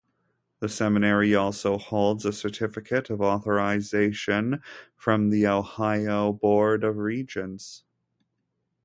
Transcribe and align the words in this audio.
The 0.61 0.67
seminary 0.67 1.35
also 1.35 1.77
holds 1.77 2.25
a 2.25 2.33
Certificate 2.33 3.11
of 3.11 3.21
Authorization 3.21 4.59
from 4.95 5.29
the 5.29 5.45
Ohio 5.45 6.33
Board 6.33 6.83
of 6.83 6.97
Regents. 6.97 7.83